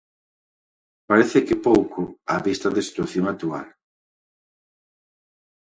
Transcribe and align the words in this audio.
Parece 1.09 1.39
que 1.47 1.63
pouco, 1.67 2.01
á 2.33 2.35
vista 2.47 2.67
da 2.71 2.85
situación 2.89 3.25
actual. 3.27 3.67